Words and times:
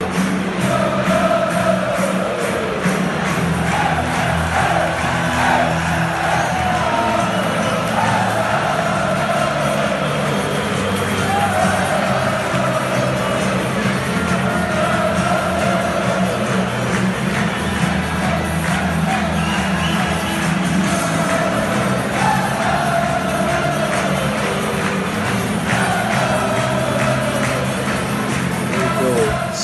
you 0.00 0.37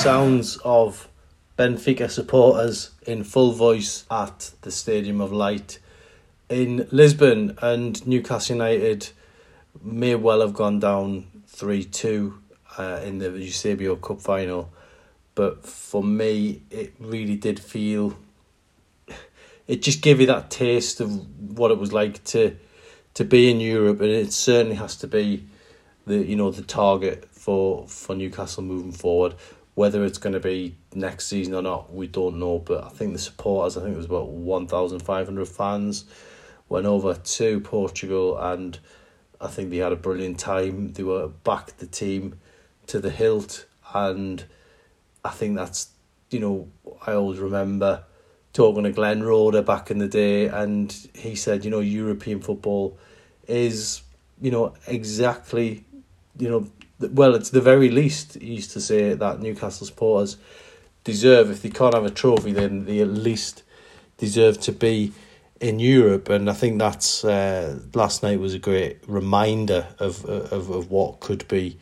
sounds 0.05 0.57
of 0.57 1.09
Benfica 1.57 2.07
supporters 2.07 2.91
in 3.07 3.23
full 3.23 3.53
voice 3.53 4.05
at 4.11 4.51
the 4.61 4.69
Stadium 4.69 5.19
of 5.19 5.31
Light 5.31 5.79
in 6.47 6.87
Lisbon, 6.91 7.57
and 7.59 8.05
Newcastle 8.05 8.57
United 8.57 9.09
may 9.81 10.13
well 10.13 10.41
have 10.41 10.53
gone 10.53 10.79
down 10.79 11.25
3 11.47 11.85
2 11.85 12.39
uh, 12.77 13.01
in 13.03 13.17
the 13.17 13.31
Eusebio 13.31 13.95
Cup 13.95 14.21
final. 14.21 14.71
But 15.33 15.65
for 15.65 16.03
me, 16.03 16.61
it 16.69 16.93
really 16.99 17.35
did 17.35 17.59
feel. 17.59 18.15
It 19.67 19.81
just 19.81 20.03
gave 20.03 20.21
you 20.21 20.27
that 20.27 20.51
taste 20.51 21.01
of 21.01 21.57
what 21.57 21.71
it 21.71 21.79
was 21.79 21.91
like 21.91 22.23
to 22.25 22.55
to 23.15 23.25
be 23.25 23.49
in 23.49 23.59
Europe, 23.59 24.01
and 24.01 24.11
it 24.11 24.31
certainly 24.33 24.75
has 24.75 24.95
to 24.97 25.07
be 25.07 25.47
the 26.05 26.17
you 26.17 26.35
know 26.35 26.51
the 26.51 26.61
target 26.61 27.27
for 27.31 27.87
for 27.87 28.15
Newcastle 28.15 28.61
moving 28.61 28.91
forward. 28.91 29.33
Whether 29.75 30.03
it's 30.03 30.17
going 30.17 30.33
to 30.33 30.39
be 30.39 30.77
next 30.93 31.27
season 31.27 31.53
or 31.53 31.61
not, 31.61 31.93
we 31.93 32.07
don't 32.07 32.39
know. 32.39 32.59
But 32.59 32.83
I 32.85 32.89
think 32.89 33.13
the 33.13 33.19
supporters, 33.19 33.77
I 33.77 33.81
think 33.81 33.93
it 33.93 33.97
was 33.97 34.05
about 34.05 34.29
1,500 34.29 35.47
fans, 35.47 36.05
went 36.67 36.85
over 36.85 37.13
to 37.13 37.59
Portugal 37.59 38.37
and 38.37 38.79
I 39.39 39.47
think 39.47 39.69
they 39.69 39.77
had 39.77 39.91
a 39.91 39.97
brilliant 39.97 40.39
time. 40.39 40.93
They 40.93 41.03
were 41.03 41.27
back 41.27 41.77
the 41.77 41.87
team 41.87 42.39
to 42.87 42.99
the 42.99 43.11
hilt. 43.11 43.65
And 43.93 44.43
I 45.23 45.29
think 45.29 45.55
that's, 45.55 45.89
you 46.31 46.39
know, 46.39 46.69
I 47.05 47.13
always 47.13 47.39
remember 47.39 48.03
talking 48.53 48.83
to 48.83 48.91
Glenn 48.91 49.23
Roeder 49.23 49.61
back 49.61 49.91
in 49.91 49.97
the 49.97 50.07
day 50.07 50.47
and 50.47 50.95
he 51.13 51.35
said, 51.35 51.65
you 51.65 51.71
know, 51.71 51.81
European 51.81 52.39
football 52.39 52.97
is, 53.47 54.01
you 54.41 54.49
know, 54.49 54.73
exactly, 54.87 55.83
you 56.39 56.49
know, 56.49 56.67
well, 56.99 57.35
it's 57.35 57.49
the 57.49 57.61
very 57.61 57.89
least, 57.89 58.35
he 58.35 58.55
used 58.55 58.71
to 58.71 58.81
say 58.81 59.13
that 59.13 59.41
Newcastle 59.41 59.87
supporters 59.87 60.37
deserve, 61.03 61.51
if 61.51 61.61
they 61.61 61.69
can't 61.69 61.93
have 61.93 62.05
a 62.05 62.09
trophy, 62.09 62.51
then 62.51 62.85
they 62.85 62.99
at 62.99 63.09
least 63.09 63.63
deserve 64.17 64.59
to 64.61 64.71
be 64.71 65.11
in 65.59 65.79
Europe. 65.79 66.29
And 66.29 66.49
I 66.49 66.53
think 66.53 66.79
that's, 66.79 67.23
uh, 67.23 67.79
last 67.93 68.23
night 68.23 68.39
was 68.39 68.53
a 68.53 68.59
great 68.59 68.99
reminder 69.07 69.87
of, 69.99 70.25
of, 70.25 70.69
of 70.69 70.91
what 70.91 71.19
could 71.19 71.47
be 71.47 71.77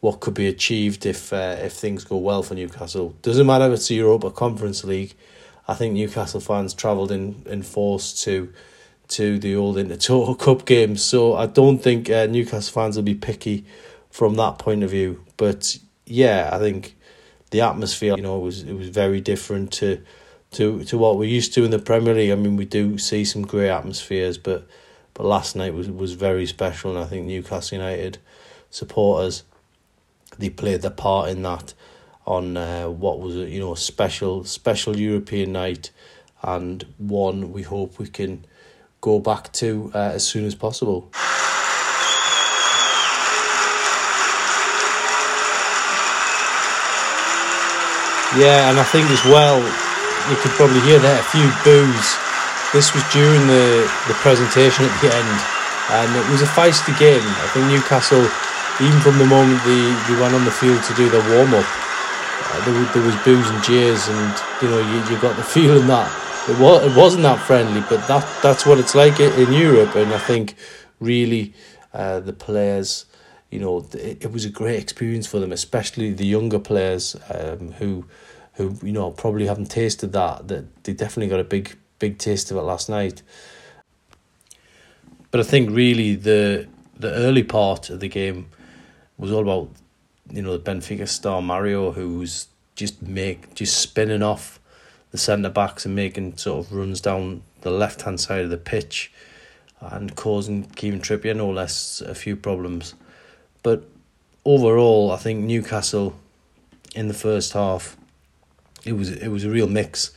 what 0.00 0.20
could 0.20 0.34
be 0.34 0.46
achieved 0.46 1.06
if 1.06 1.32
uh, 1.32 1.56
if 1.58 1.72
things 1.72 2.04
go 2.04 2.16
well 2.16 2.42
for 2.42 2.54
Newcastle. 2.54 3.16
Doesn't 3.22 3.46
matter 3.46 3.66
if 3.66 3.72
it's 3.72 3.90
Europa 3.90 4.30
Conference 4.30 4.84
League. 4.84 5.14
I 5.66 5.74
think 5.74 5.94
Newcastle 5.94 6.40
fans 6.40 6.72
travelled 6.72 7.10
in, 7.10 7.42
in 7.46 7.62
force 7.62 8.22
to 8.24 8.52
to 9.08 9.38
the 9.38 9.56
old 9.56 9.76
Intertoto 9.76 10.38
Cup 10.44 10.66
games, 10.66 11.02
so 11.02 11.34
I 11.34 11.46
don't 11.46 11.78
think 11.78 12.10
uh, 12.10 12.26
Newcastle 12.26 12.72
fans 12.72 12.96
will 12.96 13.02
be 13.02 13.14
picky 13.14 13.64
from 14.10 14.34
that 14.36 14.58
point 14.58 14.82
of 14.82 14.90
view. 14.90 15.24
But 15.36 15.78
yeah, 16.06 16.50
I 16.52 16.58
think 16.58 16.96
the 17.50 17.60
atmosphere, 17.60 18.14
you 18.16 18.22
know, 18.22 18.38
it 18.38 18.42
was 18.42 18.62
it 18.62 18.74
was 18.74 18.88
very 18.88 19.20
different 19.20 19.72
to 19.74 20.02
to 20.52 20.84
to 20.84 20.98
what 20.98 21.18
we're 21.18 21.24
used 21.28 21.54
to 21.54 21.64
in 21.64 21.70
the 21.70 21.78
Premier 21.78 22.14
League. 22.14 22.30
I 22.30 22.34
mean, 22.34 22.56
we 22.56 22.64
do 22.64 22.98
see 22.98 23.24
some 23.24 23.42
great 23.42 23.70
atmospheres, 23.70 24.38
but 24.38 24.66
but 25.14 25.26
last 25.26 25.56
night 25.56 25.74
was 25.74 25.90
was 25.90 26.12
very 26.14 26.46
special, 26.46 26.90
and 26.90 27.00
I 27.00 27.06
think 27.06 27.26
Newcastle 27.26 27.78
United 27.78 28.18
supporters 28.70 29.44
they 30.38 30.50
played 30.50 30.82
their 30.82 30.90
part 30.90 31.30
in 31.30 31.42
that 31.42 31.74
on 32.26 32.56
uh, 32.56 32.88
what 32.88 33.20
was 33.20 33.34
you 33.34 33.60
know 33.60 33.72
a 33.72 33.76
special 33.76 34.44
special 34.44 34.96
European 34.96 35.52
night, 35.52 35.90
and 36.42 36.84
one 36.98 37.52
we 37.52 37.62
hope 37.62 37.98
we 37.98 38.06
can 38.06 38.44
go 39.00 39.18
back 39.18 39.52
to 39.54 39.90
uh, 39.94 40.12
as 40.14 40.26
soon 40.26 40.44
as 40.44 40.54
possible. 40.54 41.10
Yeah, 48.36 48.68
and 48.68 48.76
I 48.76 48.84
think 48.84 49.08
as 49.08 49.24
well, 49.24 49.56
you 50.28 50.36
could 50.44 50.52
probably 50.52 50.84
hear 50.84 51.00
there 51.00 51.16
a 51.16 51.28
few 51.32 51.48
boos. 51.64 52.06
This 52.76 52.92
was 52.92 53.00
during 53.08 53.40
the, 53.48 53.88
the 54.04 54.12
presentation 54.20 54.84
at 54.84 54.92
the 55.00 55.08
end, 55.08 55.38
and 55.96 56.08
it 56.12 56.28
was 56.28 56.42
a 56.44 56.50
feisty 56.52 56.92
game. 57.00 57.24
I 57.24 57.48
think 57.56 57.72
Newcastle, 57.72 58.20
even 58.84 59.00
from 59.00 59.16
the 59.16 59.24
moment 59.24 59.64
they, 59.64 59.80
they 60.12 60.20
went 60.20 60.36
on 60.36 60.44
the 60.44 60.52
field 60.52 60.84
to 60.84 60.94
do 60.94 61.08
their 61.08 61.24
warm 61.32 61.56
up, 61.56 61.64
uh, 61.64 62.60
there, 62.68 62.76
there 62.92 63.02
was 63.08 63.16
boos 63.24 63.48
and 63.48 63.64
jeers, 63.64 64.08
and 64.08 64.34
you 64.60 64.68
know 64.68 64.80
you, 64.84 65.00
you 65.08 65.16
got 65.24 65.36
the 65.36 65.42
feeling 65.56 65.86
that 65.88 66.12
it 66.52 66.58
was 66.60 66.84
it 66.84 66.94
wasn't 66.94 67.22
that 67.22 67.40
friendly, 67.40 67.80
but 67.88 68.06
that 68.08 68.28
that's 68.42 68.66
what 68.66 68.78
it's 68.78 68.94
like 68.94 69.20
in 69.20 69.52
Europe, 69.54 69.96
and 69.96 70.12
I 70.12 70.18
think 70.18 70.54
really 71.00 71.54
uh, 71.94 72.20
the 72.20 72.34
players 72.34 73.06
you 73.50 73.58
know, 73.58 73.86
it, 73.92 74.24
it 74.24 74.32
was 74.32 74.44
a 74.44 74.50
great 74.50 74.80
experience 74.80 75.26
for 75.26 75.38
them, 75.38 75.52
especially 75.52 76.12
the 76.12 76.26
younger 76.26 76.58
players 76.58 77.16
um, 77.30 77.72
who, 77.72 78.04
who 78.54 78.76
you 78.82 78.92
know, 78.92 79.10
probably 79.10 79.46
haven't 79.46 79.70
tasted 79.70 80.12
that. 80.12 80.48
That 80.48 80.84
they 80.84 80.92
definitely 80.92 81.28
got 81.28 81.40
a 81.40 81.44
big, 81.44 81.76
big 81.98 82.18
taste 82.18 82.50
of 82.50 82.56
it 82.56 82.62
last 82.62 82.88
night. 82.88 83.22
But 85.30 85.40
I 85.40 85.44
think 85.44 85.70
really 85.70 86.14
the 86.14 86.68
the 86.98 87.12
early 87.12 87.44
part 87.44 87.90
of 87.90 88.00
the 88.00 88.08
game 88.08 88.48
was 89.18 89.30
all 89.30 89.42
about, 89.42 89.70
you 90.30 90.42
know, 90.42 90.56
the 90.56 90.70
Benfica 90.70 91.06
star 91.06 91.40
Mario, 91.40 91.92
who 91.92 92.18
was 92.18 92.48
just 92.74 93.02
make 93.02 93.54
just 93.54 93.78
spinning 93.78 94.22
off 94.22 94.58
the 95.10 95.18
centre 95.18 95.48
backs 95.48 95.86
and 95.86 95.94
making 95.94 96.36
sort 96.36 96.66
of 96.66 96.72
runs 96.72 97.00
down 97.00 97.42
the 97.62 97.70
left 97.70 98.02
hand 98.02 98.20
side 98.20 98.44
of 98.44 98.50
the 98.50 98.58
pitch 98.58 99.10
and 99.80 100.14
causing 100.16 100.64
Kevin 100.64 101.00
Trippier 101.00 101.36
no 101.36 101.50
less 101.50 102.00
a 102.00 102.14
few 102.14 102.36
problems. 102.36 102.94
But 103.62 103.84
overall, 104.44 105.12
I 105.12 105.16
think 105.16 105.44
Newcastle 105.44 106.18
in 106.94 107.08
the 107.08 107.14
first 107.14 107.52
half, 107.52 107.96
it 108.84 108.92
was 108.92 109.10
it 109.10 109.28
was 109.28 109.44
a 109.44 109.50
real 109.50 109.66
mix. 109.66 110.12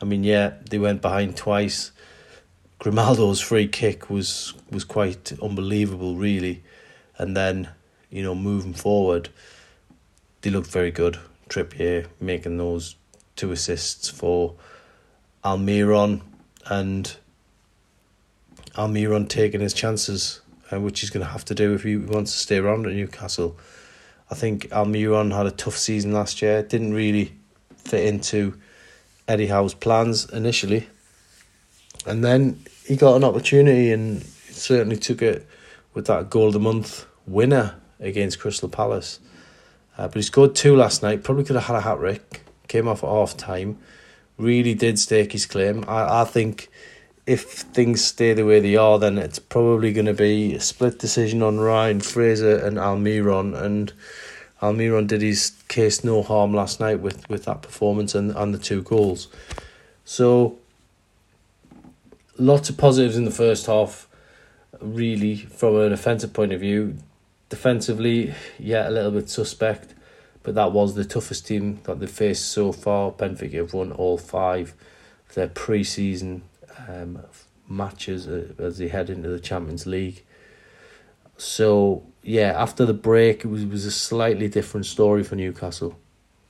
I 0.00 0.04
mean, 0.04 0.24
yeah, 0.24 0.54
they 0.68 0.78
went 0.78 1.02
behind 1.02 1.36
twice. 1.36 1.92
Grimaldo's 2.78 3.40
free 3.40 3.68
kick 3.68 4.10
was 4.10 4.54
was 4.70 4.84
quite 4.84 5.32
unbelievable, 5.40 6.16
really, 6.16 6.62
and 7.18 7.36
then 7.36 7.68
you 8.10 8.22
know 8.22 8.34
moving 8.34 8.74
forward, 8.74 9.28
they 10.42 10.50
looked 10.50 10.70
very 10.70 10.90
good. 10.90 11.18
Trippier 11.48 12.06
making 12.20 12.56
those 12.56 12.96
two 13.36 13.52
assists 13.52 14.08
for 14.08 14.54
Almiron 15.44 16.22
and 16.66 17.16
Almiron 18.74 19.28
taking 19.28 19.60
his 19.60 19.74
chances 19.74 20.40
uh, 20.72 20.80
which 20.80 21.00
he's 21.00 21.10
going 21.10 21.24
to 21.24 21.32
have 21.32 21.44
to 21.46 21.54
do 21.54 21.74
if 21.74 21.82
he 21.82 21.96
wants 21.96 22.32
to 22.32 22.38
stay 22.38 22.58
around 22.58 22.86
at 22.86 22.92
Newcastle. 22.92 23.56
I 24.30 24.34
think 24.34 24.68
Almiron 24.70 25.34
had 25.36 25.46
a 25.46 25.50
tough 25.50 25.76
season 25.76 26.12
last 26.12 26.40
year. 26.40 26.62
Didn't 26.62 26.94
really 26.94 27.32
fit 27.76 28.06
into 28.06 28.58
Eddie 29.28 29.48
Howe's 29.48 29.74
plans 29.74 30.28
initially, 30.30 30.88
and 32.06 32.24
then 32.24 32.64
he 32.86 32.96
got 32.96 33.16
an 33.16 33.24
opportunity 33.24 33.92
and 33.92 34.22
certainly 34.50 34.96
took 34.96 35.22
it 35.22 35.46
with 35.94 36.06
that 36.06 36.30
goal 36.30 36.48
of 36.48 36.52
the 36.54 36.60
month 36.60 37.06
winner 37.26 37.74
against 38.00 38.40
Crystal 38.40 38.68
Palace. 38.68 39.20
Uh, 39.96 40.08
but 40.08 40.16
he 40.16 40.22
scored 40.22 40.54
two 40.54 40.74
last 40.74 41.02
night. 41.02 41.22
Probably 41.22 41.44
could 41.44 41.56
have 41.56 41.66
had 41.66 41.76
a 41.76 41.80
hat 41.80 41.98
trick. 41.98 42.44
Came 42.68 42.88
off 42.88 43.04
at 43.04 43.10
half 43.10 43.36
time. 43.36 43.78
Really 44.38 44.74
did 44.74 44.98
stake 44.98 45.32
his 45.32 45.46
claim. 45.46 45.84
I, 45.86 46.22
I 46.22 46.24
think 46.24 46.70
if 47.32 47.44
things 47.44 48.04
stay 48.04 48.34
the 48.34 48.44
way 48.44 48.60
they 48.60 48.76
are, 48.76 48.98
then 48.98 49.16
it's 49.16 49.38
probably 49.38 49.90
going 49.92 50.06
to 50.06 50.12
be 50.12 50.54
a 50.54 50.60
split 50.60 50.98
decision 50.98 51.42
on 51.42 51.58
Ryan 51.58 52.00
Fraser 52.00 52.58
and 52.58 52.76
Almiron. 52.76 53.58
And 53.58 53.90
Almiron 54.60 55.06
did 55.06 55.22
his 55.22 55.52
case 55.68 56.04
no 56.04 56.22
harm 56.22 56.52
last 56.52 56.78
night 56.78 57.00
with, 57.00 57.28
with 57.30 57.46
that 57.46 57.62
performance 57.62 58.14
and, 58.14 58.32
and 58.32 58.52
the 58.52 58.58
two 58.58 58.82
goals. 58.82 59.28
So, 60.04 60.58
lots 62.36 62.68
of 62.68 62.76
positives 62.76 63.16
in 63.16 63.24
the 63.24 63.30
first 63.30 63.64
half, 63.64 64.06
really, 64.78 65.36
from 65.36 65.76
an 65.76 65.94
offensive 65.94 66.34
point 66.34 66.52
of 66.52 66.60
view. 66.60 66.98
Defensively, 67.48 68.34
yeah, 68.58 68.88
a 68.88 68.90
little 68.90 69.10
bit 69.10 69.30
suspect, 69.30 69.94
but 70.42 70.54
that 70.54 70.72
was 70.72 70.94
the 70.94 71.04
toughest 71.04 71.46
team 71.46 71.80
that 71.84 71.98
they've 71.98 72.10
faced 72.10 72.50
so 72.50 72.72
far. 72.72 73.10
Benfica 73.10 73.54
have 73.54 73.72
won 73.72 73.90
all 73.92 74.18
five 74.18 74.74
their 75.34 75.48
pre 75.48 75.82
season 75.82 76.42
um, 76.88 77.22
matches 77.68 78.28
uh, 78.28 78.52
as 78.58 78.78
they 78.78 78.88
head 78.88 79.10
into 79.10 79.28
the 79.28 79.40
Champions 79.40 79.86
League. 79.86 80.24
So 81.36 82.04
yeah, 82.22 82.52
after 82.56 82.84
the 82.84 82.94
break, 82.94 83.44
it 83.44 83.48
was, 83.48 83.62
it 83.62 83.70
was 83.70 83.84
a 83.84 83.90
slightly 83.90 84.48
different 84.48 84.86
story 84.86 85.24
for 85.24 85.36
Newcastle. 85.36 85.98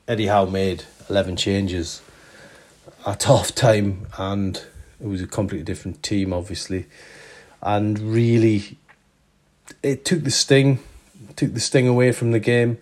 Eddie 0.07 0.27
Howe 0.27 0.47
made 0.47 0.85
eleven 1.09 1.37
changes 1.37 2.03
at 3.07 3.23
half 3.25 3.55
time, 3.55 4.07
and 4.19 4.63
it 5.01 5.07
was 5.07 5.23
a 5.23 5.27
completely 5.27 5.65
different 5.65 6.03
team, 6.03 6.33
obviously, 6.33 6.87
and 7.63 7.99
really, 7.99 8.77
it 9.83 10.05
took 10.05 10.25
the 10.25 10.31
sting, 10.31 10.81
took 11.37 11.55
the 11.55 11.61
sting 11.61 11.89
away 11.89 12.13
from 12.13 12.33
the 12.33 12.41
game. 12.41 12.79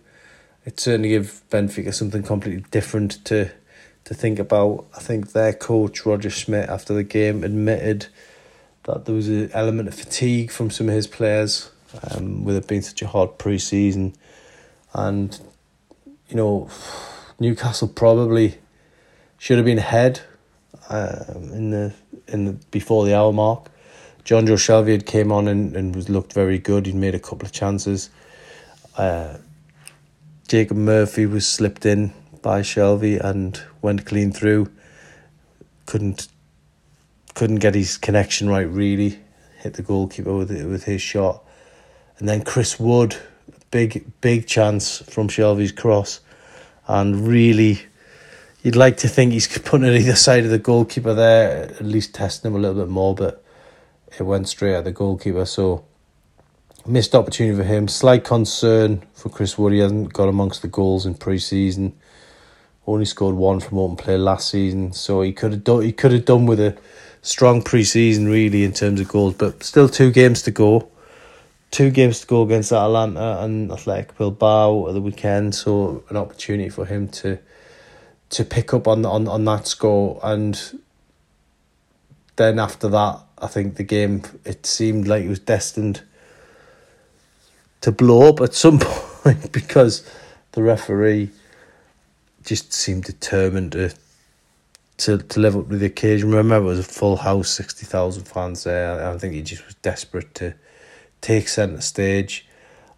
It 0.67 0.79
certainly 0.79 1.11
gave 1.11 1.43
Benfica 1.51 1.95
something 1.95 2.23
completely 2.23 2.65
different 2.71 3.25
to 3.27 3.51
to 4.05 4.15
think 4.15 4.39
about. 4.39 4.87
I 4.97 5.01
think 5.01 5.33
their 5.33 5.53
coach 5.53 6.05
Roger 6.07 6.31
Schmidt 6.31 6.69
after 6.69 6.95
the 6.95 7.05
game 7.05 7.45
admitted 7.45 8.07
that 8.85 9.05
there 9.05 9.15
was 9.15 9.29
an 9.29 9.51
element 9.53 9.89
of 9.89 9.95
fatigue 9.95 10.51
from 10.51 10.71
some 10.71 10.89
of 10.89 10.95
his 10.95 11.07
players, 11.07 11.71
um, 12.11 12.45
with 12.45 12.57
it 12.57 12.67
being 12.67 12.83
such 12.83 13.03
a 13.03 13.07
hard 13.07 13.39
pre-season, 13.39 14.15
and 14.95 15.39
you 16.29 16.37
know, 16.37 16.71
Newcastle 17.39 17.89
probably 17.89 18.59
should 19.39 19.59
have 19.59 19.67
been 19.67 19.79
ahead 19.79 20.21
um, 20.89 21.51
in 21.53 21.71
the 21.71 21.95
in 22.29 22.45
the 22.45 22.53
before 22.71 23.05
the 23.05 23.17
hour 23.17 23.33
mark. 23.33 23.71
Jonjo 24.25 24.55
Shelvey 24.55 24.93
had 24.93 25.07
came 25.07 25.33
on 25.33 25.49
and, 25.49 25.75
and 25.75 25.95
was 25.95 26.09
looked 26.09 26.33
very 26.33 26.59
good. 26.59 26.87
He'd 26.87 26.95
made 26.95 27.15
a 27.15 27.19
couple 27.19 27.47
of 27.47 27.53
chances. 27.53 28.11
Uh, 28.97 29.39
Jacob 30.47 30.77
Murphy 30.77 31.27
was 31.27 31.47
slipped 31.47 31.87
in 31.87 32.13
by 32.43 32.61
Shelvey 32.61 33.21
and 33.21 33.61
went 33.83 34.07
clean 34.07 34.33
through. 34.33 34.71
Couldn't 35.87 36.29
couldn't 37.35 37.57
get 37.57 37.75
his 37.75 37.97
connection 37.97 38.49
right 38.49 38.69
really. 38.69 39.21
Hit 39.59 39.75
the 39.75 39.83
goalkeeper 39.83 40.35
with 40.35 40.51
it, 40.51 40.67
with 40.67 40.85
his 40.85 41.03
shot, 41.03 41.45
and 42.19 42.29
then 42.29 42.43
Chris 42.43 42.81
Wood, 42.81 43.17
big 43.71 44.11
big 44.21 44.47
chance 44.47 44.99
from 44.99 45.29
Shelvey's 45.29 45.73
cross, 45.73 46.21
and 46.87 47.27
really, 47.29 47.83
you'd 48.63 48.77
like 48.77 48.97
to 48.99 49.09
think 49.09 49.33
he's 49.33 49.59
putting 49.65 49.87
it 49.87 50.01
either 50.01 50.15
side 50.15 50.45
of 50.45 50.51
the 50.51 50.59
goalkeeper 50.59 51.15
there, 51.15 51.65
at 51.65 51.83
least 51.83 52.15
testing 52.15 52.51
him 52.51 52.57
a 52.57 52.61
little 52.61 52.83
bit 52.83 52.89
more, 52.89 53.15
but 53.15 53.45
it 54.19 54.23
went 54.23 54.49
straight 54.49 54.75
at 54.75 54.85
the 54.85 54.93
goalkeeper. 54.93 55.45
So 55.45 55.85
missed 56.87 57.15
opportunity 57.15 57.57
for 57.57 57.65
him. 57.65 57.89
Slight 57.89 58.25
concern 58.25 59.03
for 59.13 59.29
Chris 59.29 59.59
Wood. 59.59 59.73
He 59.73 59.81
hasn't 59.81 60.13
got 60.13 60.29
amongst 60.29 60.63
the 60.63 60.69
goals 60.69 61.07
in 61.07 61.15
pre-season. 61.15 61.99
Only 62.91 63.05
scored 63.05 63.37
one 63.37 63.61
from 63.61 63.79
open 63.79 63.97
play 63.97 64.19
last 64.19 64.51
season, 64.51 64.93
so 64.93 65.23
he 65.23 65.33
could 65.33 65.53
have 65.53 65.63
done. 65.63 65.83
He 65.83 65.93
could 65.93 66.11
have 66.11 66.25
done 66.25 66.47
with 66.47 66.59
a 66.59 66.77
strong 67.23 67.63
pre-season 67.63 68.27
really 68.27 68.65
in 68.65 68.73
terms 68.73 69.01
of 69.01 69.07
goals, 69.07 69.35
but 69.35 69.63
still 69.63 69.89
two 69.89 70.11
games 70.11 70.43
to 70.43 70.51
go. 70.51 70.89
Two 71.71 71.91
games 71.91 72.21
to 72.23 72.27
go 72.27 72.43
against 72.43 72.73
Atalanta 72.73 73.45
and 73.45 73.71
Athletic 73.71 74.19
Bilbao 74.19 74.89
at 74.89 74.95
the 74.95 75.01
weekend, 75.01 75.55
so 75.55 76.03
an 76.09 76.17
opportunity 76.17 76.69
for 76.69 76.85
him 76.85 77.07
to 77.09 77.39
to 78.31 78.45
pick 78.45 78.75
up 78.75 78.89
on 78.89 79.05
on 79.07 79.29
on 79.29 79.45
that 79.45 79.69
score 79.69 80.19
and 80.23 80.81
then 82.37 82.59
after 82.59 82.89
that 82.89 83.21
I 83.39 83.47
think 83.47 83.77
the 83.77 83.85
game 83.85 84.23
it 84.45 84.67
seemed 84.67 85.07
like 85.07 85.25
it 85.25 85.29
was 85.29 85.39
destined 85.39 86.03
to 87.83 87.93
blow 87.93 88.29
up 88.29 88.41
at 88.41 88.55
some 88.55 88.79
point 88.81 89.53
because 89.53 90.05
the 90.53 90.63
referee 90.63 91.31
just 92.45 92.73
seemed 92.73 93.05
determined 93.05 93.73
to 93.73 93.95
to 94.99 95.19
to 95.19 95.41
live 95.41 95.57
up 95.57 95.69
to 95.69 95.77
the 95.77 95.87
occasion. 95.87 96.31
Remember, 96.31 96.57
it 96.57 96.69
was 96.69 96.79
a 96.79 96.85
full 96.85 97.17
house, 97.17 97.51
sixty 97.51 97.87
thousand 97.87 98.25
fans 98.25 98.65
there. 98.65 99.09
I 99.09 99.17
think 99.19 99.35
he 99.35 99.43
just 99.43 99.65
was 99.67 99.75
desperate 99.77 100.35
to 100.37 100.55
take 101.21 101.49
centre 101.49 101.81
stage, 101.81 102.47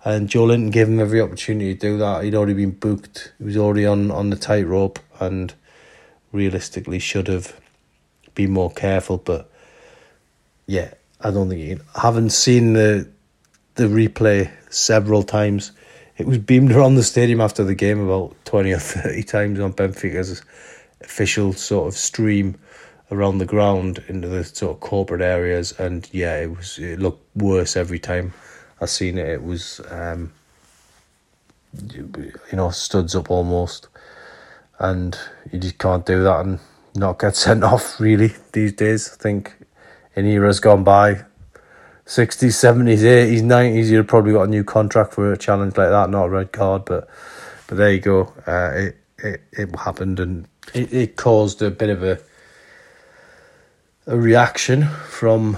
and 0.04 0.28
Joelinton 0.28 0.72
gave 0.72 0.88
him 0.88 1.00
every 1.00 1.20
opportunity 1.20 1.74
to 1.74 1.80
do 1.80 1.98
that. 1.98 2.24
He'd 2.24 2.34
already 2.34 2.54
been 2.54 2.72
booked. 2.72 3.32
He 3.38 3.44
was 3.44 3.56
already 3.56 3.86
on 3.86 4.10
on 4.10 4.30
the 4.30 4.36
tightrope, 4.36 4.98
and 5.20 5.54
realistically 6.32 6.98
should 6.98 7.28
have 7.28 7.60
been 8.34 8.50
more 8.50 8.70
careful. 8.70 9.18
But 9.18 9.50
yeah, 10.66 10.94
I 11.20 11.30
don't 11.30 11.48
think 11.48 11.60
he. 11.60 11.78
Having 12.00 12.30
seen 12.30 12.72
the 12.72 13.08
the 13.74 13.84
replay 13.84 14.50
several 14.70 15.22
times. 15.22 15.72
It 16.18 16.26
was 16.26 16.38
beamed 16.38 16.72
around 16.72 16.96
the 16.96 17.02
stadium 17.02 17.40
after 17.40 17.64
the 17.64 17.74
game 17.74 18.00
about 18.00 18.36
20 18.44 18.72
or 18.72 18.78
30 18.78 19.22
times 19.22 19.60
on 19.60 19.72
Benfica's 19.72 20.42
official 21.00 21.52
sort 21.52 21.88
of 21.88 21.94
stream 21.94 22.56
around 23.10 23.38
the 23.38 23.46
ground 23.46 24.02
into 24.08 24.28
the 24.28 24.44
sort 24.44 24.76
of 24.76 24.80
corporate 24.80 25.22
areas. 25.22 25.72
And 25.78 26.08
yeah 26.12 26.36
it 26.40 26.54
was 26.56 26.78
it 26.78 26.98
looked 26.98 27.24
worse 27.36 27.76
every 27.76 27.98
time 27.98 28.34
I 28.80 28.86
seen 28.86 29.18
it. 29.18 29.28
It 29.28 29.42
was 29.42 29.80
um, 29.90 30.32
you 31.90 32.32
know 32.52 32.70
studs 32.70 33.14
up 33.14 33.30
almost. 33.30 33.88
And 34.78 35.16
you 35.50 35.58
just 35.58 35.78
can't 35.78 36.04
do 36.04 36.22
that 36.24 36.40
and 36.44 36.58
not 36.94 37.18
get 37.18 37.36
sent 37.36 37.64
off 37.72 38.00
really 38.00 38.34
these 38.52 38.72
days. 38.72 39.10
I 39.12 39.16
think 39.16 39.54
in 40.14 40.26
eras 40.26 40.60
gone 40.60 40.84
by 40.84 41.24
60s, 42.06 42.48
70s, 42.48 42.98
80s, 42.98 43.42
90s, 43.42 43.86
you'd 43.86 44.08
probably 44.08 44.32
got 44.32 44.42
a 44.42 44.48
new 44.48 44.64
contract 44.64 45.14
for 45.14 45.32
a 45.32 45.36
challenge 45.38 45.76
like 45.76 45.90
that, 45.90 46.10
not 46.10 46.24
a 46.24 46.28
red 46.28 46.52
card, 46.52 46.84
but 46.84 47.08
but 47.68 47.78
there 47.78 47.92
you 47.92 48.00
go. 48.00 48.32
Uh, 48.46 48.70
it, 48.74 48.96
it 49.18 49.40
it 49.52 49.78
happened 49.78 50.20
and 50.20 50.46
it, 50.74 50.92
it 50.92 51.16
caused 51.16 51.62
a 51.62 51.70
bit 51.70 51.90
of 51.90 52.02
a 52.02 52.18
a 54.06 54.16
reaction 54.16 54.88
from 55.08 55.56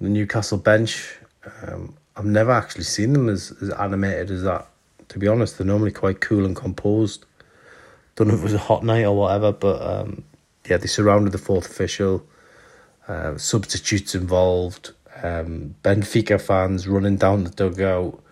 the 0.00 0.08
Newcastle 0.08 0.58
bench. 0.58 1.16
Um, 1.62 1.94
I've 2.16 2.24
never 2.24 2.50
actually 2.50 2.84
seen 2.84 3.12
them 3.12 3.28
as, 3.28 3.52
as 3.60 3.70
animated 3.70 4.30
as 4.30 4.42
that. 4.44 4.66
To 5.08 5.18
be 5.18 5.28
honest, 5.28 5.58
they're 5.58 5.66
normally 5.66 5.92
quite 5.92 6.20
cool 6.20 6.46
and 6.46 6.56
composed. 6.56 7.26
Don't 8.14 8.28
know 8.28 8.34
if 8.34 8.40
it 8.40 8.44
was 8.44 8.54
a 8.54 8.58
hot 8.58 8.82
night 8.82 9.04
or 9.04 9.14
whatever, 9.14 9.52
but 9.52 9.82
um, 9.82 10.24
yeah, 10.66 10.78
they 10.78 10.86
surrounded 10.86 11.32
the 11.32 11.38
fourth 11.38 11.70
official. 11.70 12.26
Uh, 13.06 13.36
substitutes 13.36 14.14
involved 14.14 14.92
um, 15.22 15.74
Benfica 15.82 16.40
fans 16.40 16.86
running 16.86 17.16
down 17.16 17.44
the 17.44 17.50
dugout, 17.50 18.22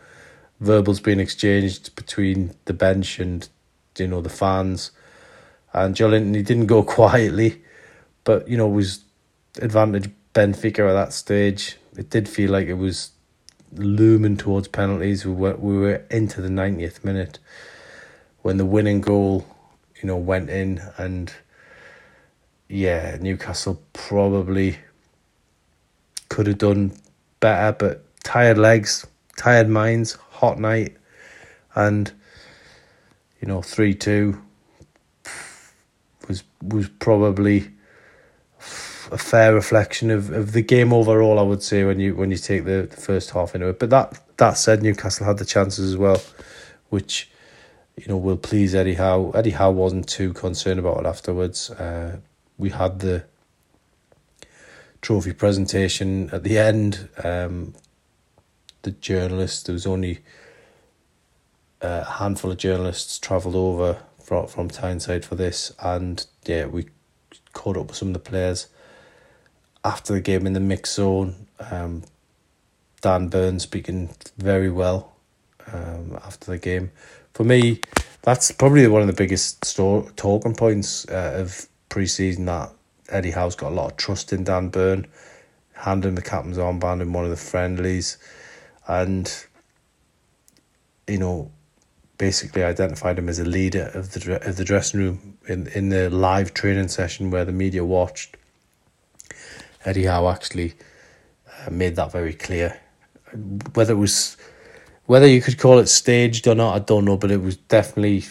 verbals 0.61 1.01
being 1.01 1.21
exchanged 1.21 1.95
between 1.97 2.55
the 2.65 2.73
bench 2.73 3.19
and 3.19 3.49
you 3.99 4.09
know 4.09 4.21
the 4.21 4.29
fans. 4.29 4.91
And 5.73 5.95
Joelinton, 5.95 6.35
he 6.35 6.43
didn't 6.43 6.67
go 6.67 6.83
quietly, 6.99 7.63
but 8.25 8.49
you 8.49 8.57
know 8.57 8.69
was 8.69 9.05
advantage 9.61 10.11
Benfica 10.35 10.89
at 10.91 10.95
that 10.95 11.13
stage. 11.13 11.77
It 11.97 12.11
did 12.11 12.29
feel 12.29 12.51
like 12.51 12.67
it 12.67 12.75
was 12.75 13.11
looming 13.73 14.37
towards 14.37 14.69
penalties. 14.69 15.25
We 15.25 15.33
were 15.33 15.57
we 15.57 15.77
were 15.77 16.05
into 16.11 16.41
the 16.41 16.51
ninetieth 16.51 17.05
minute 17.05 17.39
when 18.43 18.59
the 18.59 18.67
winning 18.67 19.01
goal, 19.01 19.47
you 20.03 20.07
know, 20.07 20.19
went 20.19 20.51
in, 20.51 20.83
and 20.99 21.33
yeah, 22.69 23.17
Newcastle 23.21 23.83
probably 23.95 24.79
could 26.35 26.49
have 26.49 26.59
done 26.59 26.93
better, 27.39 27.71
but 27.79 28.05
tired 28.25 28.59
legs, 28.59 29.07
tired 29.37 29.69
minds, 29.69 30.15
hot 30.31 30.59
night, 30.59 30.97
and 31.77 32.11
you 33.41 33.47
know 33.47 33.63
three 33.63 33.95
two 33.95 34.43
was 36.27 36.43
was 36.61 36.89
probably 36.89 37.71
a 39.13 39.19
fair 39.19 39.55
reflection 39.55 40.11
of, 40.11 40.31
of 40.31 40.51
the 40.51 40.63
game 40.63 40.93
overall. 40.93 41.39
I 41.39 41.43
would 41.43 41.63
say 41.63 41.85
when 41.85 42.01
you 42.01 42.17
when 42.17 42.33
you 42.33 42.37
take 42.37 42.65
the, 42.65 42.89
the 42.91 43.01
first 43.01 43.31
half 43.31 43.55
into 43.55 43.69
it. 43.69 43.79
But 43.79 43.91
that 43.91 44.21
that 44.39 44.55
said, 44.55 44.83
Newcastle 44.83 45.27
had 45.27 45.39
the 45.39 45.45
chances 45.45 45.93
as 45.93 45.97
well, 45.97 46.21
which 46.89 47.31
you 47.97 48.07
know 48.09 48.17
will 48.17 48.37
please 48.37 48.75
Eddie 48.75 48.95
Howe. 48.95 49.31
Eddie 49.37 49.51
Howe 49.51 49.71
wasn't 49.71 50.09
too 50.09 50.33
concerned 50.33 50.81
about 50.81 50.99
it 50.99 51.07
afterwards. 51.07 51.71
Uh, 51.71 52.17
we 52.59 52.71
had 52.71 52.99
the 52.99 53.25
trophy 55.05 55.35
presentation 55.35 56.31
at 56.33 56.43
the 56.45 56.59
end. 56.59 57.11
Um, 57.23 57.75
the 58.83 58.91
journalists, 58.91 59.63
there 59.63 59.75
was 59.75 59.87
only 59.87 60.21
a 61.83 62.05
handful 62.05 62.51
of 62.51 62.57
journalists 62.57 63.19
travelled 63.19 63.55
over 63.55 63.99
from 64.19 64.47
from 64.47 64.69
Tyneside 64.69 65.25
for 65.25 65.35
this, 65.35 65.73
and 65.79 66.27
yeah, 66.47 66.65
we 66.65 66.87
caught 67.53 67.77
up 67.77 67.89
with 67.89 67.97
some 67.97 68.09
of 68.09 68.15
the 68.15 68.31
players 68.31 68.69
after 69.85 70.15
the 70.15 70.21
game 70.21 70.47
in 70.47 70.55
the 70.55 70.61
mix 70.61 70.95
zone. 70.95 71.47
Um, 71.71 72.05
Dan 73.03 73.29
Burns 73.29 73.63
speaking 73.63 74.09
very 74.39 74.71
well 74.71 75.15
um, 75.71 76.19
after 76.25 76.51
the 76.51 76.59
game, 76.59 76.91
for 77.35 77.45
me, 77.45 77.83
that's 78.23 78.51
probably 78.53 78.87
one 78.87 79.03
of 79.03 79.07
the 79.07 79.13
biggest 79.13 79.67
store, 79.67 80.11
talking 80.17 80.55
points 80.55 81.07
uh, 81.11 81.35
of 81.37 81.69
pre-season 81.91 82.47
that 82.47 82.71
Eddie 83.15 83.31
Howe's 83.31 83.55
got 83.55 83.71
a 83.71 83.75
lot 83.75 83.93
of 83.93 83.97
trust 83.97 84.33
in 84.33 84.43
Dan 84.43 84.69
Burn, 84.69 85.07
handing 85.73 86.17
the 86.17 86.23
captain's 86.23 86.59
armband 86.59 87.01
in 87.01 87.13
one 87.13 87.25
of 87.25 87.31
the 87.31 87.37
friendlies, 87.37 88.19
and 88.89 89.33
you 91.07 91.19
know, 91.19 91.51
basically 92.19 92.65
identified 92.65 93.19
him 93.19 93.29
as 93.29 93.39
a 93.39 93.45
leader 93.45 93.91
of 93.95 94.13
the 94.13 94.47
of 94.47 94.57
the 94.57 94.65
dressing 94.65 95.01
room 95.01 95.39
in 95.47 95.69
in 95.69 95.91
the 95.91 96.11
live 96.11 96.55
training 96.55 96.89
session 96.89 97.31
where 97.31 97.45
the 97.45 97.53
media 97.53 97.85
watched. 97.85 98.37
Eddie 99.85 100.07
Howe 100.07 100.29
actually 100.29 100.75
uh, 101.67 101.71
made 101.71 101.95
that 101.97 102.11
very 102.11 102.33
clear. 102.35 102.81
Whether 103.75 103.93
it 103.93 103.99
was 103.99 104.37
whether 105.07 105.27
you 105.27 105.41
could 105.41 105.59
call 105.59 105.79
it 105.79 105.89
staged 105.89 106.49
or 106.49 106.55
not, 106.55 106.75
I 106.75 106.79
don't 106.81 107.05
know, 107.05 107.17
but 107.17 107.31
it 107.31 107.43
was 107.43 107.57
definitely 107.57 108.25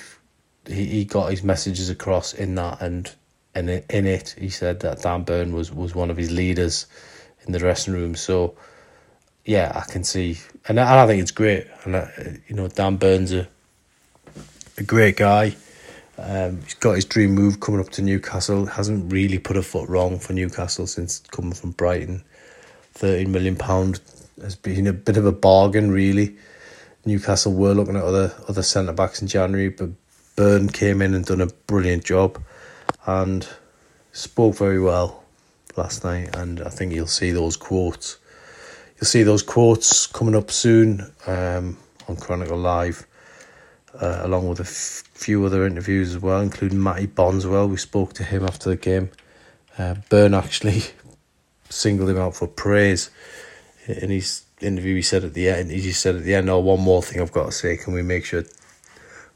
he, 0.68 0.86
he 0.86 1.06
got 1.06 1.32
his 1.32 1.44
messages 1.44 1.90
across 1.90 2.34
in 2.34 2.56
that 2.56 2.82
and 2.82 3.14
and 3.56 3.70
in 3.70 4.06
it 4.06 4.36
he 4.40 4.50
said 4.50 4.80
that 4.82 5.02
Dan 5.02 5.24
Burn 5.24 5.54
was 5.54 5.72
was 5.72 5.96
one 5.96 6.10
of 6.10 6.18
his 6.18 6.32
leaders 6.32 6.88
in 7.46 7.52
the 7.52 7.60
dressing 7.60 7.94
room. 7.94 8.16
So 8.16 8.56
yeah, 9.46 9.72
I 9.76 9.92
can 9.92 10.04
see, 10.04 10.40
and 10.68 10.80
I, 10.80 11.04
I 11.04 11.08
think 11.08 11.22
it's 11.22 11.32
great. 11.32 11.68
And 11.84 11.98
I, 11.98 12.40
you 12.48 12.56
know, 12.56 12.68
Dan 12.68 12.98
Burn's 12.98 13.34
a 13.34 13.48
a 14.78 14.84
great 14.84 15.18
guy. 15.18 15.56
Um, 16.18 16.62
he's 16.62 16.76
got 16.76 16.94
his 16.94 17.06
dream 17.06 17.32
move 17.32 17.60
coming 17.60 17.80
up 17.80 17.90
to 17.92 18.02
Newcastle. 18.02 18.66
Hasn't 18.66 19.12
really 19.12 19.40
put 19.40 19.58
a 19.58 19.64
foot 19.64 19.90
wrong 19.90 20.20
for 20.20 20.34
Newcastle 20.34 20.88
since 20.88 21.20
coming 21.20 21.54
from 21.54 21.72
Brighton. 21.72 22.24
Thirteen 22.94 23.32
million 23.32 23.56
pound 23.56 24.00
has 24.42 24.56
been 24.56 24.88
a 24.88 24.94
bit 24.94 25.18
of 25.18 25.26
a 25.26 25.32
bargain, 25.32 25.92
really. 25.92 26.36
Newcastle 27.06 27.54
were 27.54 27.74
looking 27.74 27.98
at 27.98 28.04
other 28.04 28.34
other 28.48 28.64
centre 28.64 28.94
backs 28.94 29.22
in 29.22 29.28
January, 29.28 29.70
but 29.70 29.90
Burn 30.36 30.70
came 30.70 31.02
in 31.02 31.14
and 31.14 31.26
done 31.26 31.42
a 31.42 31.48
brilliant 31.48 32.06
job, 32.06 32.42
and 33.06 33.48
spoke 34.12 34.56
very 34.56 34.80
well 34.80 35.24
last 35.76 36.04
night. 36.04 36.36
And 36.36 36.62
I 36.62 36.70
think 36.70 36.94
you'll 36.94 37.08
see 37.08 37.32
those 37.32 37.58
quotes. 37.58 38.18
You'll 38.96 39.08
see 39.08 39.24
those 39.24 39.44
quotes 39.44 40.08
coming 40.08 40.36
up 40.36 40.52
soon 40.52 41.12
um, 41.28 41.78
on 42.08 42.16
Chronicle 42.18 42.58
Live 42.58 43.06
uh, 44.00 44.22
along 44.24 44.48
with 44.48 44.60
a 44.60 44.64
f- 44.64 45.04
few 45.14 45.46
other 45.46 45.66
interviews 45.66 46.16
as 46.16 46.22
well, 46.22 46.42
including 46.42 46.82
Matty 46.82 47.06
Bondswell. 47.06 47.68
We 47.70 47.78
spoke 47.78 48.14
to 48.14 48.24
him 48.24 48.44
after 48.44 48.70
the 48.70 48.76
game. 48.76 49.12
Uh, 49.78 49.96
Burn 50.10 50.34
actually 50.34 50.84
singled 51.70 52.10
him 52.10 52.18
out 52.18 52.36
for 52.36 52.48
praise 52.48 53.10
in 53.88 54.10
his 54.10 54.44
interview. 54.62 54.96
He 54.96 55.02
said 55.02 55.24
at 55.24 55.34
the 55.34 55.50
end, 55.50 55.72
he 55.72 55.82
just 55.82 56.02
said 56.02 56.16
at 56.16 56.24
the 56.24 56.36
end, 56.36 56.50
"Oh, 56.50 56.60
one 56.60 56.82
more 56.82 57.04
thing 57.04 57.22
I've 57.22 57.32
got 57.32 57.48
to 57.48 57.52
say. 57.52 57.78
Can 57.78 57.94
we 57.94 58.02
make 58.02 58.26
sure 58.26 58.44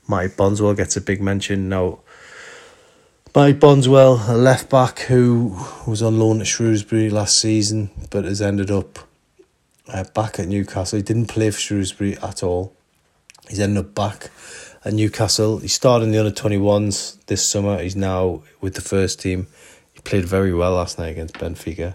Matty 0.07 0.33
Bondswell 0.35 0.73
gets 0.75 0.97
a 0.97 1.01
big 1.01 1.21
mention 1.21 1.69
now?" 1.69 1.99
Matty 3.37 3.53
Bondswell, 3.53 4.19
a 4.29 4.35
left 4.35 4.67
back 4.67 4.97
who 5.01 5.55
was 5.85 6.01
on 6.01 6.17
loan 6.17 6.41
at 6.41 6.47
Shrewsbury 6.47 7.11
last 7.11 7.37
season, 7.37 7.91
but 8.09 8.25
has 8.25 8.41
ended 8.41 8.71
up 8.71 8.97
uh, 9.87 10.05
back 10.15 10.39
at 10.39 10.47
Newcastle. 10.47 10.97
He 10.97 11.03
didn't 11.03 11.27
play 11.27 11.51
for 11.51 11.59
Shrewsbury 11.59 12.17
at 12.17 12.41
all. 12.41 12.73
He's 13.47 13.59
ended 13.59 13.85
up 13.85 13.93
back 13.93 14.31
at 14.83 14.93
Newcastle. 14.93 15.59
He 15.59 15.67
started 15.67 16.05
in 16.05 16.13
the 16.13 16.17
under 16.17 16.31
21s 16.31 17.23
this 17.27 17.47
summer. 17.47 17.79
He's 17.79 17.95
now 17.95 18.41
with 18.59 18.73
the 18.73 18.81
first 18.81 19.19
team. 19.21 19.45
He 19.93 19.99
played 19.99 20.25
very 20.25 20.51
well 20.51 20.71
last 20.71 20.97
night 20.97 21.09
against 21.09 21.35
Benfica. 21.35 21.93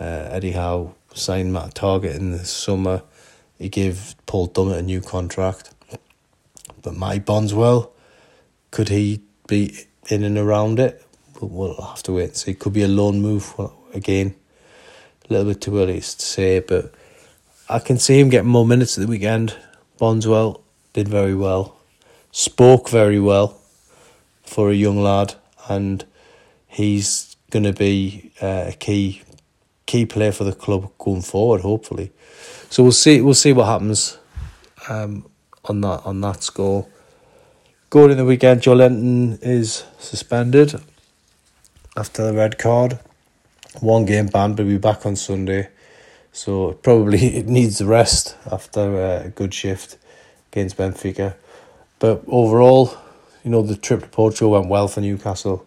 Uh, 0.00 0.28
Eddie 0.32 0.50
Howe 0.50 0.96
signed 1.14 1.52
Matt 1.52 1.76
Targett 1.76 2.16
in 2.16 2.32
the 2.32 2.44
summer. 2.44 3.04
He 3.58 3.68
gave 3.68 4.16
Paul 4.26 4.48
Dummett 4.48 4.78
a 4.78 4.82
new 4.82 5.00
contract. 5.00 5.72
But 6.82 6.96
Matty 6.96 7.20
Bondswell, 7.20 7.92
could 8.72 8.88
he 8.88 9.22
be 9.46 9.86
in 10.08 10.24
and 10.24 10.38
around 10.38 10.78
it? 10.78 11.04
We'll, 11.40 11.50
we'll 11.50 11.86
have 11.86 12.02
to 12.04 12.12
wait 12.12 12.24
and 12.24 12.36
see. 12.36 12.50
It 12.52 12.58
could 12.58 12.72
be 12.72 12.82
a 12.82 12.88
loan 12.88 13.20
move 13.20 13.54
again. 13.92 14.34
A 15.28 15.32
little 15.32 15.52
bit 15.52 15.60
too 15.62 15.78
early 15.78 16.00
to 16.00 16.02
say, 16.02 16.60
but 16.60 16.92
I 17.68 17.78
can 17.78 17.98
see 17.98 18.20
him 18.20 18.28
getting 18.28 18.50
more 18.50 18.66
minutes 18.66 18.98
at 18.98 19.02
the 19.02 19.08
weekend. 19.08 19.56
Bondswell 19.98 20.60
did 20.92 21.08
very 21.08 21.34
well, 21.34 21.76
spoke 22.30 22.88
very 22.90 23.18
well 23.18 23.58
for 24.42 24.70
a 24.70 24.74
young 24.74 25.02
lad, 25.02 25.34
and 25.68 26.04
he's 26.66 27.36
going 27.50 27.64
to 27.64 27.72
be 27.72 28.32
uh, 28.42 28.66
a 28.68 28.72
key 28.72 29.22
key 29.86 30.04
player 30.04 30.32
for 30.32 30.44
the 30.44 30.52
club 30.52 30.90
going 30.98 31.22
forward. 31.22 31.62
Hopefully, 31.62 32.12
so 32.68 32.82
we'll 32.82 32.92
see. 32.92 33.20
We'll 33.22 33.34
see 33.34 33.52
what 33.52 33.66
happens 33.66 34.18
um, 34.88 35.26
on 35.64 35.80
that 35.80 36.02
on 36.04 36.20
that 36.20 36.42
score. 36.42 36.86
Going 37.94 38.10
in 38.10 38.16
the 38.16 38.24
weekend, 38.24 38.60
Joe 38.60 38.74
Joelinton 38.74 39.38
is 39.40 39.84
suspended 40.00 40.74
after 41.96 42.26
the 42.26 42.32
red 42.32 42.58
card. 42.58 42.98
One 43.78 44.04
game 44.04 44.26
ban, 44.26 44.56
but 44.56 44.66
we'll 44.66 44.74
be 44.74 44.78
back 44.78 45.06
on 45.06 45.14
Sunday. 45.14 45.68
So 46.32 46.72
probably 46.72 47.18
it 47.36 47.46
needs 47.46 47.80
rest 47.80 48.36
after 48.50 49.00
a 49.00 49.28
good 49.28 49.54
shift 49.54 49.96
against 50.50 50.76
Benfica. 50.76 51.36
But 52.00 52.24
overall, 52.26 52.96
you 53.44 53.52
know, 53.52 53.62
the 53.62 53.76
trip 53.76 54.00
to 54.00 54.08
Portugal 54.08 54.50
went 54.50 54.66
well 54.66 54.88
for 54.88 55.00
Newcastle 55.00 55.64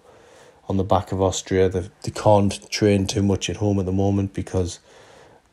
on 0.68 0.76
the 0.76 0.84
back 0.84 1.14
of 1.14 1.22
Austria. 1.22 1.70
They, 1.70 1.90
they 2.04 2.12
can't 2.12 2.70
train 2.70 3.08
too 3.08 3.24
much 3.24 3.50
at 3.50 3.56
home 3.56 3.80
at 3.80 3.86
the 3.86 3.94
moment 3.94 4.34
because 4.34 4.80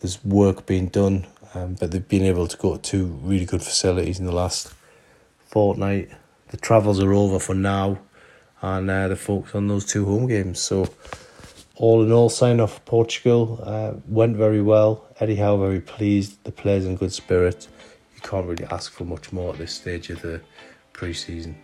there's 0.00 0.25
work 0.25 0.66
being 0.66 0.88
done, 0.88 1.28
um, 1.54 1.75
but 1.75 1.93
they've 1.93 2.09
been 2.09 2.25
able 2.25 2.49
to 2.49 2.57
go 2.57 2.75
to 2.75 2.83
two 2.83 3.04
really 3.23 3.47
good 3.47 3.62
facilities 3.62 4.19
in 4.19 4.26
the 4.26 4.33
last 4.35 4.75
fortnight. 5.47 6.11
The 6.55 6.61
travels 6.61 7.03
are 7.03 7.13
over 7.13 7.41
for 7.41 7.57
now, 7.57 7.99
and 8.63 8.89
uh, 8.89 9.09
the 9.09 9.17
focus 9.17 9.57
on 9.57 9.67
those 9.67 9.85
two 9.85 10.05
home 10.05 10.29
games. 10.29 10.61
So, 10.61 10.89
all 11.75 12.05
in 12.05 12.13
all, 12.13 12.29
sign 12.29 12.61
off 12.61 12.85
Portugal 12.85 13.59
uh, 13.65 13.95
went 14.07 14.37
very 14.37 14.63
well. 14.63 15.05
Eddie 15.19 15.35
Howe 15.35 15.57
very 15.57 15.81
pleased. 15.81 16.45
The 16.45 16.53
players 16.53 16.87
in 16.87 16.95
good 16.95 17.13
spirit 17.13 17.67
You 18.15 18.21
can't 18.21 18.47
really 18.47 18.67
ask 18.67 18.93
for 18.93 19.05
much 19.05 19.33
more 19.33 19.53
at 19.53 19.59
this 19.59 19.75
stage 19.75 20.11
of 20.11 20.23
the 20.23 20.41
pre-season. 20.93 21.57